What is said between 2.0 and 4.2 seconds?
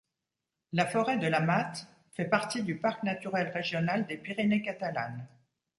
fait partie du parc naturel régional des